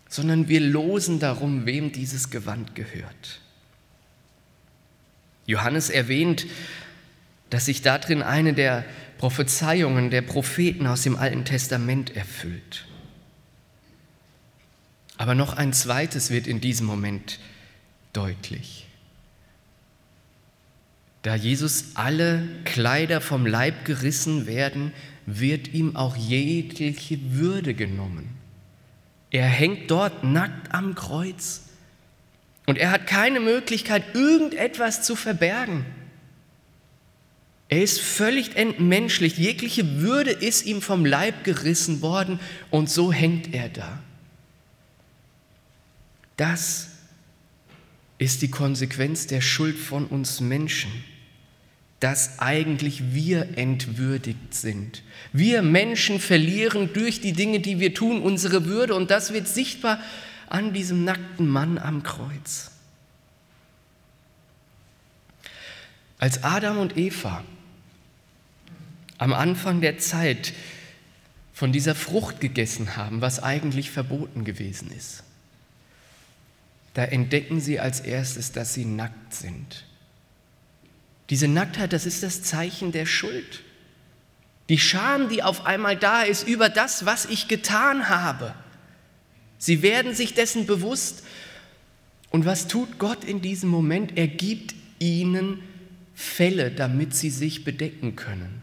sondern 0.09 0.49
wir 0.49 0.61
losen 0.61 1.21
darum, 1.21 1.65
wem 1.65 1.93
dieses 1.93 2.31
Gewand 2.31 2.75
gehört. 2.75 3.41
Johannes 5.51 5.91
erwähnt, 5.91 6.47
dass 7.51 7.67
sich 7.67 7.83
darin 7.83 8.23
eine 8.23 8.55
der 8.55 8.85
Prophezeiungen 9.19 10.11
der 10.11 10.23
Propheten 10.23 10.87
aus 10.87 11.03
dem 11.03 11.17
Alten 11.17 11.45
Testament 11.45 12.17
erfüllt. 12.17 12.87
Aber 15.19 15.35
noch 15.35 15.53
ein 15.53 15.73
zweites 15.73 16.31
wird 16.31 16.47
in 16.47 16.61
diesem 16.61 16.87
Moment 16.87 17.39
deutlich. 18.13 18.87
Da 21.23 21.35
Jesus 21.35 21.97
alle 21.97 22.49
Kleider 22.65 23.21
vom 23.21 23.45
Leib 23.45 23.85
gerissen 23.85 24.47
werden, 24.47 24.93
wird 25.27 25.69
ihm 25.75 25.97
auch 25.97 26.17
jegliche 26.17 27.19
Würde 27.33 27.75
genommen. 27.75 28.31
Er 29.31 29.47
hängt 29.47 29.91
dort 29.91 30.25
nackt 30.25 30.73
am 30.73 30.95
Kreuz 30.95 31.70
und 32.67 32.79
er 32.79 32.91
hat 32.91 33.07
keine 33.07 33.41
Möglichkeit, 33.41 34.15
irgendetwas 34.15 35.03
zu 35.03 35.17
verbergen. 35.17 35.85
Er 37.69 37.83
ist 37.83 38.01
völlig 38.01 38.57
entmenschlicht. 38.57 39.39
Jegliche 39.39 40.01
Würde 40.01 40.31
ist 40.31 40.67
ihm 40.67 40.83
vom 40.83 41.05
Leib 41.05 41.45
gerissen 41.45 42.03
worden 42.03 42.41
und 42.71 42.91
so 42.91 43.13
hängt 43.13 43.55
er 43.55 43.69
da. 43.69 44.03
Das 46.37 46.89
ist 48.19 48.43
die 48.43 48.51
Konsequenz 48.51 49.27
der 49.27 49.41
Schuld 49.41 49.79
von 49.79 50.07
uns 50.07 50.41
Menschen. 50.41 50.91
dass 52.01 52.39
eigentlich 52.39 53.13
wir 53.13 53.47
entwürdigt 53.57 54.55
sind. 54.55 55.03
Wir 55.35 55.61
Menschen 55.61 56.19
verlieren 56.19 56.91
durch 56.95 57.21
die 57.21 57.35
Dinge, 57.35 57.61
die 57.61 57.79
wir 57.79 57.93
tun, 57.93 58.23
unsere 58.23 58.65
Würde 58.65 58.95
und 58.95 59.11
das 59.11 59.35
wird 59.35 59.47
sichtbar 59.47 60.01
an 60.51 60.75
diesem 60.75 61.05
nackten 61.05 61.49
Mann 61.49 61.79
am 61.79 62.03
Kreuz. 62.03 62.73
Als 66.19 66.45
Adam 66.45 66.79
und 66.79 66.99
Eva 66.99 67.43
am 69.17 69.33
Anfang 69.33 69.81
der 69.81 69.99
Zeit 69.99 70.53
von 71.55 71.73
dieser 71.73 71.95
Frucht 71.95 72.41
gegessen 72.41 72.97
haben, 72.97 73.21
was 73.21 73.43
eigentlich 73.43 73.91
verboten 73.91 74.45
gewesen 74.45 74.91
ist, 74.93 75.23
da 76.95 77.05
entdecken 77.05 77.61
sie 77.61 77.81
als 77.81 78.01
erstes, 78.01 78.53
dass 78.53 78.75
sie 78.75 78.85
nackt 78.85 79.35
sind. 79.35 79.85
Diese 81.31 81.47
Nacktheit, 81.47 81.93
das 81.93 82.07
ist 82.07 82.23
das 82.23 82.43
Zeichen 82.43 82.91
der 82.93 83.07
Schuld. 83.07 83.63
Die 84.69 84.79
Scham, 84.79 85.29
die 85.29 85.43
auf 85.43 85.65
einmal 85.65 85.97
da 85.97 86.23
ist 86.23 86.47
über 86.47 86.69
das, 86.69 87.07
was 87.07 87.27
ich 87.27 87.47
getan 87.47 88.09
habe. 88.09 88.55
Sie 89.61 89.83
werden 89.83 90.15
sich 90.15 90.35
dessen 90.35 90.67
bewusst. 90.67 91.23
Und 92.31 92.47
was 92.47 92.67
tut 92.67 92.99
Gott 92.99 93.25
in 93.25 93.43
diesem 93.43 93.69
Moment? 93.69 94.17
Er 94.17 94.27
gibt 94.27 94.75
ihnen 94.99 95.63
Fälle, 96.15 96.71
damit 96.71 97.15
sie 97.15 97.31
sich 97.31 97.63
bedecken 97.63 98.17
können. 98.17 98.63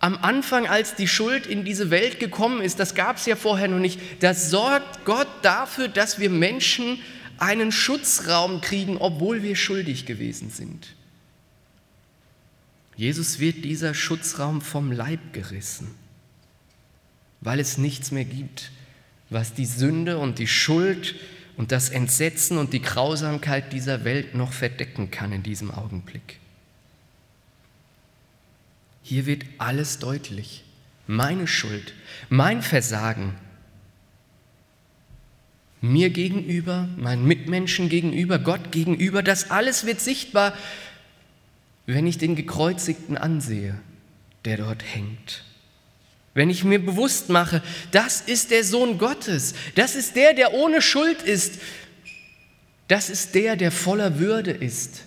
Am 0.00 0.16
Anfang, 0.16 0.66
als 0.66 0.94
die 0.94 1.08
Schuld 1.08 1.46
in 1.46 1.62
diese 1.62 1.90
Welt 1.90 2.18
gekommen 2.18 2.62
ist, 2.62 2.80
das 2.80 2.94
gab 2.94 3.18
es 3.18 3.26
ja 3.26 3.36
vorher 3.36 3.68
noch 3.68 3.78
nicht, 3.78 4.00
da 4.20 4.32
sorgt 4.32 5.04
Gott 5.04 5.28
dafür, 5.42 5.88
dass 5.88 6.18
wir 6.18 6.30
Menschen 6.30 6.98
einen 7.36 7.72
Schutzraum 7.72 8.62
kriegen, 8.62 8.96
obwohl 8.96 9.42
wir 9.42 9.56
schuldig 9.56 10.06
gewesen 10.06 10.48
sind. 10.48 10.94
Jesus 12.96 13.40
wird 13.40 13.62
dieser 13.62 13.92
Schutzraum 13.92 14.62
vom 14.62 14.90
Leib 14.90 15.34
gerissen, 15.34 15.94
weil 17.40 17.60
es 17.60 17.78
nichts 17.78 18.10
mehr 18.10 18.24
gibt, 18.24 18.70
was 19.30 19.54
die 19.54 19.66
Sünde 19.66 20.18
und 20.18 20.38
die 20.38 20.48
Schuld 20.48 21.14
und 21.56 21.72
das 21.72 21.88
Entsetzen 21.88 22.58
und 22.58 22.72
die 22.72 22.82
Grausamkeit 22.82 23.72
dieser 23.72 24.04
Welt 24.04 24.34
noch 24.34 24.52
verdecken 24.52 25.10
kann 25.10 25.32
in 25.32 25.42
diesem 25.42 25.70
Augenblick. 25.70 26.38
Hier 29.02 29.26
wird 29.26 29.44
alles 29.58 29.98
deutlich. 29.98 30.64
Meine 31.06 31.48
Schuld, 31.48 31.92
mein 32.28 32.62
Versagen, 32.62 33.34
mir 35.80 36.10
gegenüber, 36.10 36.88
meinen 36.96 37.26
Mitmenschen 37.26 37.88
gegenüber, 37.88 38.38
Gott 38.38 38.70
gegenüber, 38.70 39.22
das 39.22 39.50
alles 39.50 39.86
wird 39.86 40.00
sichtbar, 40.00 40.52
wenn 41.86 42.06
ich 42.06 42.18
den 42.18 42.36
Gekreuzigten 42.36 43.16
ansehe, 43.16 43.80
der 44.44 44.58
dort 44.58 44.84
hängt. 44.84 45.44
Wenn 46.32 46.50
ich 46.50 46.64
mir 46.64 46.78
bewusst 46.78 47.28
mache, 47.28 47.62
das 47.90 48.20
ist 48.20 48.50
der 48.50 48.64
Sohn 48.64 48.98
Gottes, 48.98 49.54
das 49.74 49.96
ist 49.96 50.14
der, 50.14 50.32
der 50.34 50.54
ohne 50.54 50.80
Schuld 50.80 51.22
ist, 51.22 51.60
das 52.88 53.10
ist 53.10 53.34
der, 53.34 53.56
der 53.56 53.72
voller 53.72 54.18
Würde 54.18 54.52
ist, 54.52 55.02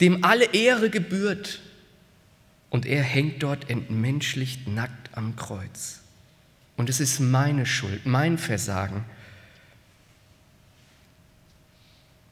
dem 0.00 0.24
alle 0.24 0.52
Ehre 0.52 0.90
gebührt 0.90 1.60
und 2.70 2.86
er 2.86 3.02
hängt 3.02 3.42
dort 3.42 3.70
entmenschlicht 3.70 4.68
nackt 4.68 5.16
am 5.16 5.36
Kreuz. 5.36 6.00
Und 6.76 6.88
es 6.88 7.00
ist 7.00 7.20
meine 7.20 7.66
Schuld, 7.66 8.06
mein 8.06 8.38
Versagen, 8.38 9.04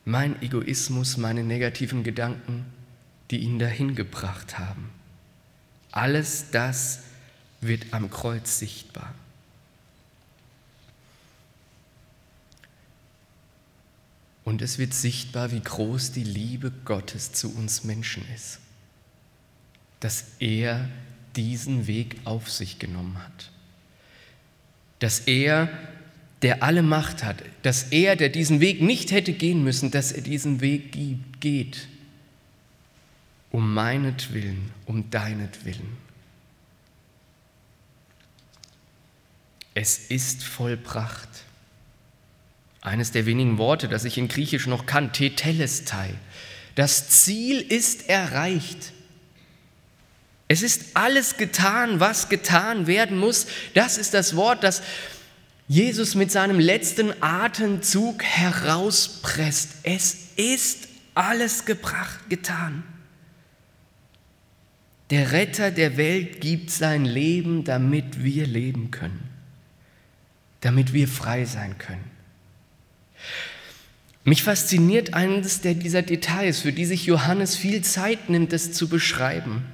mein 0.04 0.40
Egoismus, 0.42 1.16
meine 1.18 1.44
negativen 1.44 2.04
Gedanken, 2.04 2.64
die 3.30 3.38
ihn 3.38 3.58
dahin 3.58 3.94
gebracht 3.94 4.58
haben. 4.58 4.90
Alles 5.92 6.46
das 6.50 7.00
wird 7.60 7.92
am 7.92 8.10
Kreuz 8.10 8.58
sichtbar. 8.58 9.14
Und 14.44 14.62
es 14.62 14.78
wird 14.78 14.94
sichtbar, 14.94 15.52
wie 15.52 15.60
groß 15.60 16.12
die 16.12 16.24
Liebe 16.24 16.72
Gottes 16.84 17.32
zu 17.32 17.54
uns 17.54 17.84
Menschen 17.84 18.24
ist, 18.34 18.58
dass 20.00 20.24
er 20.40 20.88
diesen 21.36 21.86
Weg 21.86 22.16
auf 22.24 22.50
sich 22.50 22.78
genommen 22.78 23.18
hat 23.22 23.50
dass 25.00 25.20
er, 25.20 25.68
der 26.42 26.62
alle 26.62 26.82
Macht 26.82 27.24
hat, 27.24 27.42
dass 27.62 27.84
er, 27.84 28.16
der 28.16 28.28
diesen 28.28 28.60
Weg 28.60 28.80
nicht 28.80 29.10
hätte 29.10 29.32
gehen 29.32 29.64
müssen, 29.64 29.90
dass 29.90 30.12
er 30.12 30.22
diesen 30.22 30.60
Weg 30.60 30.92
geht, 31.40 31.88
um 33.50 33.74
meinetwillen, 33.74 34.70
um 34.86 35.10
deinetwillen. 35.10 36.09
Es 39.80 39.96
ist 39.96 40.44
vollbracht. 40.44 41.26
Eines 42.82 43.12
der 43.12 43.24
wenigen 43.24 43.56
Worte, 43.56 43.88
das 43.88 44.04
ich 44.04 44.18
in 44.18 44.28
Griechisch 44.28 44.66
noch 44.66 44.84
kann, 44.84 45.14
Tetelestai. 45.14 46.12
Das 46.74 47.08
Ziel 47.08 47.62
ist 47.62 48.10
erreicht. 48.10 48.92
Es 50.48 50.60
ist 50.60 50.94
alles 50.98 51.38
getan, 51.38 51.98
was 51.98 52.28
getan 52.28 52.86
werden 52.88 53.16
muss. 53.16 53.46
Das 53.72 53.96
ist 53.96 54.12
das 54.12 54.36
Wort, 54.36 54.64
das 54.64 54.82
Jesus 55.66 56.14
mit 56.14 56.30
seinem 56.30 56.60
letzten 56.60 57.14
Atemzug 57.22 58.22
herauspresst. 58.22 59.76
Es 59.84 60.14
ist 60.36 60.88
alles 61.14 61.64
gebracht, 61.64 62.28
getan. 62.28 62.82
Der 65.08 65.32
Retter 65.32 65.70
der 65.70 65.96
Welt 65.96 66.42
gibt 66.42 66.70
sein 66.70 67.06
Leben, 67.06 67.64
damit 67.64 68.22
wir 68.22 68.46
leben 68.46 68.90
können, 68.90 69.30
damit 70.60 70.92
wir 70.92 71.08
frei 71.08 71.44
sein 71.44 71.78
können. 71.78 72.04
Mich 74.24 74.42
fasziniert 74.42 75.14
eines 75.14 75.60
dieser 75.62 76.02
Details, 76.02 76.60
für 76.60 76.72
die 76.72 76.84
sich 76.84 77.06
Johannes 77.06 77.56
viel 77.56 77.82
Zeit 77.82 78.28
nimmt, 78.28 78.52
es 78.52 78.72
zu 78.72 78.88
beschreiben. 78.88 79.64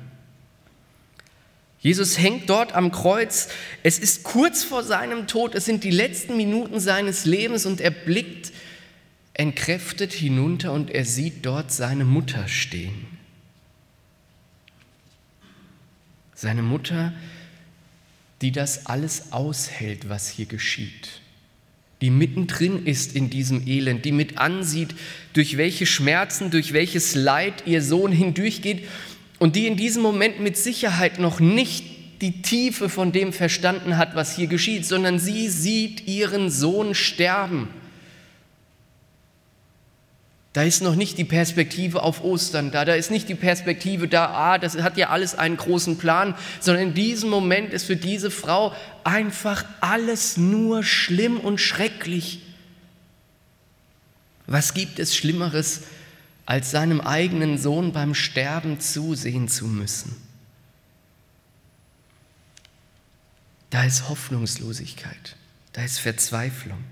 Jesus 1.81 2.19
hängt 2.19 2.49
dort 2.49 2.73
am 2.75 2.91
Kreuz. 2.91 3.49
Es 3.83 3.99
ist 3.99 4.23
kurz 4.23 4.65
vor 4.65 4.83
seinem 4.83 5.27
Tod. 5.27 5.55
Es 5.55 5.65
sind 5.65 5.85
die 5.85 5.91
letzten 5.91 6.37
Minuten 6.37 6.81
seines 6.81 7.25
Lebens 7.25 7.67
und 7.67 7.81
er 7.81 7.91
blickt 7.91 8.53
entkräftet 9.35 10.13
hinunter 10.13 10.73
und 10.73 10.91
er 10.91 11.05
sieht 11.05 11.45
dort 11.45 11.71
seine 11.71 12.05
Mutter 12.05 12.49
stehen. 12.49 13.07
Seine 16.35 16.63
Mutter, 16.63 17.13
die 18.43 18.53
das 18.53 18.87
alles 18.87 19.33
aushält, 19.33 20.09
was 20.09 20.29
hier 20.29 20.47
geschieht. 20.47 21.21
Die 22.03 22.11
mittendrin 22.11 22.85
ist 22.85 23.17
in 23.17 23.31
diesem 23.31 23.67
Elend, 23.67 24.05
die 24.05 24.13
mit 24.13 24.37
ansieht, 24.37 24.95
durch 25.33 25.57
welche 25.57 25.87
Schmerzen, 25.87 26.51
durch 26.51 26.73
welches 26.75 27.15
Leid 27.15 27.63
ihr 27.67 27.83
Sohn 27.83 28.13
hindurchgeht 28.13 28.87
und 29.39 29.57
die 29.57 29.67
in 29.67 29.77
diesem 29.77 30.03
Moment 30.03 30.41
mit 30.41 30.59
Sicherheit 30.59 31.19
noch 31.19 31.41
nicht 31.41 31.85
die 32.21 32.43
Tiefe 32.43 32.89
von 32.89 33.13
dem 33.13 33.33
verstanden 33.33 33.97
hat, 33.97 34.15
was 34.15 34.37
hier 34.37 34.47
geschieht, 34.47 34.87
sondern 34.87 35.19
sie 35.19 35.49
sieht 35.49 36.07
ihren 36.07 36.51
Sohn 36.51 36.95
sterben. 36.95 37.69
Da 40.57 40.63
ist 40.63 40.81
noch 40.81 40.95
nicht 40.95 41.19
die 41.19 41.27
Perspektive 41.27 42.03
auf 42.03 42.25
Ostern 42.25 42.71
da, 42.71 42.87
da 42.87 42.95
ist 42.95 43.11
nicht 43.11 43.29
die 43.29 43.35
Perspektive 43.35 44.09
da, 44.09 44.31
ah, 44.31 44.57
das 44.57 44.79
hat 44.79 44.97
ja 44.97 45.11
alles 45.11 45.35
einen 45.35 45.59
großen 45.59 45.99
Plan, 45.99 46.35
sondern 46.61 46.89
in 46.89 46.95
diesem 46.95 47.29
Moment 47.29 47.75
ist 47.75 47.85
für 47.85 47.97
diese 47.97 48.31
Frau 48.31 48.75
einfach 49.05 49.67
alles 49.83 50.39
nur 50.39 50.83
schlimm 50.83 51.39
und 51.39 51.61
schrecklich. 51.61 52.41
Was 54.47 54.73
gibt 54.73 54.99
es 54.99 55.15
Schlimmeres 55.15 55.83
als 56.47 56.71
seinem 56.71 57.03
eigenen 57.03 57.59
Sohn 57.59 57.93
beim 57.93 58.15
Sterben 58.15 58.81
zusehen 58.81 59.49
zu 59.49 59.67
müssen. 59.67 60.17
Da 63.69 63.85
ist 63.85 64.09
Hoffnungslosigkeit, 64.09 65.37
da 65.75 65.83
ist 65.83 65.99
Verzweiflung, 65.99 66.83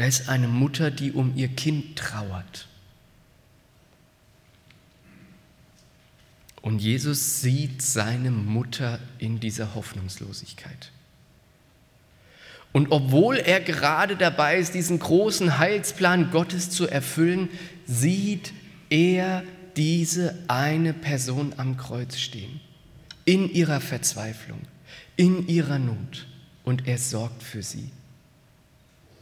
da 0.00 0.06
ist 0.06 0.30
eine 0.30 0.48
Mutter, 0.48 0.90
die 0.90 1.12
um 1.12 1.36
ihr 1.36 1.48
Kind 1.48 1.94
trauert. 1.94 2.66
Und 6.62 6.78
Jesus 6.78 7.42
sieht 7.42 7.82
seine 7.82 8.30
Mutter 8.30 8.98
in 9.18 9.40
dieser 9.40 9.74
Hoffnungslosigkeit. 9.74 10.90
Und 12.72 12.92
obwohl 12.92 13.36
er 13.36 13.60
gerade 13.60 14.16
dabei 14.16 14.56
ist, 14.56 14.72
diesen 14.72 15.00
großen 15.00 15.58
Heilsplan 15.58 16.30
Gottes 16.30 16.70
zu 16.70 16.88
erfüllen, 16.88 17.50
sieht 17.84 18.54
er 18.88 19.44
diese 19.76 20.34
eine 20.48 20.94
Person 20.94 21.52
am 21.58 21.76
Kreuz 21.76 22.16
stehen, 22.16 22.62
in 23.26 23.52
ihrer 23.52 23.82
Verzweiflung, 23.82 24.62
in 25.16 25.46
ihrer 25.46 25.78
Not. 25.78 26.26
Und 26.64 26.88
er 26.88 26.96
sorgt 26.96 27.42
für 27.42 27.62
sie. 27.62 27.90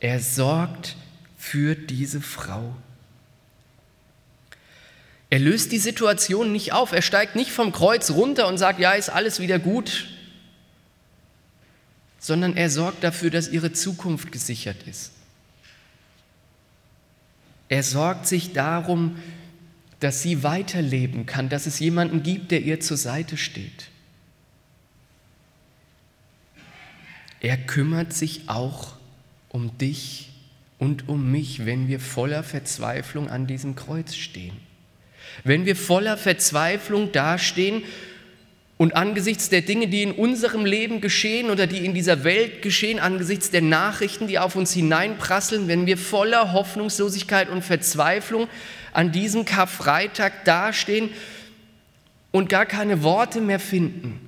Er 0.00 0.20
sorgt 0.20 0.96
für 1.37 1.74
diese 1.74 2.20
Frau. 2.20 2.74
Er 5.30 5.38
löst 5.38 5.72
die 5.72 5.78
Situation 5.78 6.52
nicht 6.52 6.72
auf. 6.72 6.92
Er 6.92 7.02
steigt 7.02 7.37
nicht 7.37 7.50
vom 7.50 7.72
Kreuz 7.72 8.11
runter 8.11 8.48
und 8.48 8.58
sagt, 8.58 8.80
ja, 8.80 8.92
ist 8.92 9.11
alles 9.11 9.40
wieder 9.40 9.58
gut, 9.58 10.08
sondern 12.18 12.56
er 12.56 12.70
sorgt 12.70 13.04
dafür, 13.04 13.30
dass 13.30 13.48
ihre 13.48 13.72
Zukunft 13.72 14.32
gesichert 14.32 14.87
ist. 14.87 15.12
Er 17.68 17.82
sorgt 17.82 18.26
sich 18.26 18.54
darum, 18.54 19.18
dass 20.00 20.22
sie 20.22 20.42
weiterleben 20.42 21.26
kann, 21.26 21.48
dass 21.48 21.66
es 21.66 21.78
jemanden 21.78 22.22
gibt, 22.22 22.50
der 22.50 22.62
ihr 22.62 22.80
zur 22.80 22.96
Seite 22.96 23.37
steht. 23.37 23.88
Er 27.40 27.56
kümmert 27.56 28.12
sich 28.12 28.48
auch 28.48 28.97
um 29.59 29.77
dich 29.77 30.29
und 30.79 31.09
um 31.09 31.33
mich, 31.33 31.66
wenn 31.66 31.88
wir 31.88 31.99
voller 31.99 32.44
Verzweiflung 32.44 33.29
an 33.29 33.49
diesem 33.49 33.75
Kreuz 33.75 34.14
stehen. 34.14 34.57
Wenn 35.42 35.66
wir 35.66 35.75
voller 35.75 36.16
Verzweiflung 36.16 37.11
dastehen 37.11 37.83
und 38.77 38.94
angesichts 38.94 39.49
der 39.49 39.62
Dinge, 39.62 39.88
die 39.88 40.05
in 40.05 40.12
unserem 40.12 40.64
Leben 40.64 41.01
geschehen 41.01 41.51
oder 41.51 41.66
die 41.66 41.85
in 41.85 41.92
dieser 41.92 42.23
Welt 42.23 42.62
geschehen, 42.62 43.01
angesichts 43.01 43.51
der 43.51 43.62
Nachrichten, 43.62 44.29
die 44.29 44.38
auf 44.38 44.55
uns 44.55 44.73
hineinprasseln, 44.73 45.66
wenn 45.66 45.87
wir 45.87 45.99
voller 45.99 46.53
Hoffnungslosigkeit 46.53 47.49
und 47.49 47.64
Verzweiflung 47.64 48.47
an 48.92 49.11
diesem 49.11 49.44
Karfreitag 49.44 50.44
dastehen 50.44 51.11
und 52.31 52.49
gar 52.49 52.64
keine 52.64 53.03
Worte 53.03 53.40
mehr 53.40 53.59
finden, 53.59 54.21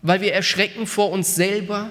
weil 0.00 0.22
wir 0.22 0.32
erschrecken 0.32 0.86
vor 0.86 1.10
uns 1.10 1.34
selber, 1.34 1.90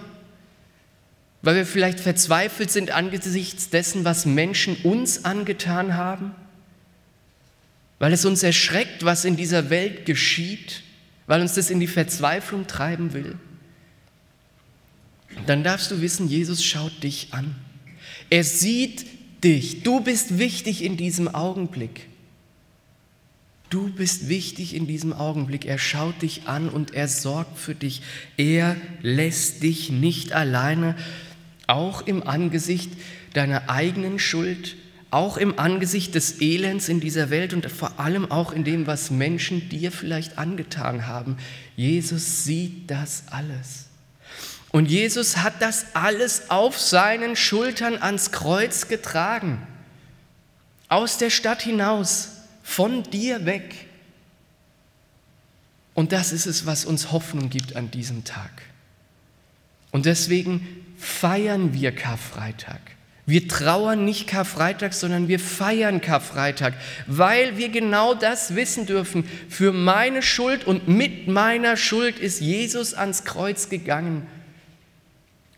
weil 1.43 1.55
wir 1.55 1.65
vielleicht 1.67 1.99
verzweifelt 1.99 2.71
sind 2.71 2.89
angesichts 2.89 3.69
dessen, 3.69 4.05
was 4.05 4.25
Menschen 4.25 4.75
uns 4.77 5.23
angetan 5.23 5.95
haben, 5.95 6.33
weil 7.99 8.11
es 8.11 8.25
uns 8.25 8.41
erschreckt, 8.41 9.05
was 9.05 9.23
in 9.23 9.35
dieser 9.35 9.69
Welt 9.69 10.07
geschieht 10.07 10.81
weil 11.27 11.41
uns 11.41 11.53
das 11.53 11.69
in 11.69 11.79
die 11.79 11.87
Verzweiflung 11.87 12.67
treiben 12.67 13.13
will, 13.13 13.35
dann 15.45 15.63
darfst 15.63 15.89
du 15.91 16.01
wissen, 16.01 16.27
Jesus 16.27 16.63
schaut 16.63 17.03
dich 17.03 17.29
an. 17.31 17.55
Er 18.29 18.43
sieht 18.43 19.05
dich. 19.43 19.83
Du 19.83 20.01
bist 20.01 20.37
wichtig 20.37 20.83
in 20.83 20.95
diesem 20.95 21.27
Augenblick. 21.27 22.07
Du 23.69 23.91
bist 23.91 24.29
wichtig 24.29 24.75
in 24.75 24.85
diesem 24.85 25.11
Augenblick. 25.13 25.65
Er 25.65 25.79
schaut 25.79 26.21
dich 26.21 26.47
an 26.47 26.69
und 26.69 26.93
er 26.93 27.07
sorgt 27.07 27.57
für 27.57 27.73
dich. 27.73 28.03
Er 28.37 28.75
lässt 29.01 29.63
dich 29.63 29.89
nicht 29.89 30.33
alleine, 30.33 30.95
auch 31.67 32.01
im 32.01 32.27
Angesicht 32.27 32.91
deiner 33.33 33.69
eigenen 33.69 34.19
Schuld, 34.19 34.75
auch 35.11 35.37
im 35.37 35.59
Angesicht 35.59 36.15
des 36.15 36.41
Elends 36.41 36.89
in 36.89 36.99
dieser 36.99 37.29
Welt 37.29 37.53
und 37.53 37.69
vor 37.69 37.99
allem 37.99 38.31
auch 38.31 38.51
in 38.51 38.63
dem, 38.63 38.87
was 38.87 39.11
Menschen 39.11 39.69
dir 39.69 39.91
vielleicht 39.91 40.37
angetan 40.37 41.05
haben. 41.05 41.37
Jesus 41.75 42.45
sieht 42.45 42.89
das 42.89 43.25
alles. 43.29 43.85
Und 44.71 44.87
Jesus 44.87 45.37
hat 45.37 45.61
das 45.61 45.85
alles 45.93 46.49
auf 46.49 46.79
seinen 46.79 47.35
Schultern 47.35 48.01
ans 48.01 48.31
Kreuz 48.31 48.87
getragen. 48.87 49.61
Aus 50.89 51.19
der 51.19 51.29
Stadt 51.29 51.61
hinaus, 51.61 52.29
von 52.63 53.03
dir 53.03 53.45
weg. 53.45 53.85
Und 55.93 56.11
das 56.11 56.33
ist 56.33 56.47
es, 56.47 56.65
was 56.65 56.85
uns 56.85 57.11
Hoffnung 57.11 57.51
gibt 57.51 57.75
an 57.75 57.91
diesem 57.91 58.23
Tag. 58.23 58.63
Und 59.91 60.07
deswegen 60.07 60.82
feiern 61.03 61.73
wir 61.73 61.93
Karfreitag. 61.93 62.79
Wir 63.25 63.47
trauern 63.47 64.03
nicht 64.03 64.27
Karfreitag, 64.27 64.93
sondern 64.93 65.29
wir 65.29 65.39
feiern 65.39 66.01
Karfreitag, 66.01 66.73
weil 67.07 67.57
wir 67.57 67.69
genau 67.69 68.13
das 68.13 68.55
wissen 68.55 68.85
dürfen. 68.85 69.23
Für 69.47 69.71
meine 69.71 70.21
Schuld 70.21 70.65
und 70.65 70.89
mit 70.89 71.27
meiner 71.27 71.77
Schuld 71.77 72.19
ist 72.19 72.41
Jesus 72.41 72.93
ans 72.93 73.23
Kreuz 73.23 73.69
gegangen, 73.69 74.27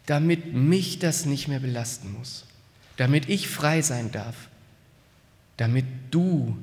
damit 0.06 0.54
mich 0.54 1.00
das 1.00 1.26
nicht 1.26 1.48
mehr 1.48 1.60
belasten 1.60 2.14
muss, 2.14 2.46
damit 2.98 3.30
ich 3.30 3.48
frei 3.48 3.82
sein 3.82 4.12
darf, 4.12 4.36
damit 5.58 5.86
du 6.12 6.56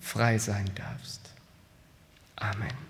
frei 0.00 0.36
sein 0.36 0.66
darfst. 0.74 1.20
Amen. 2.36 2.89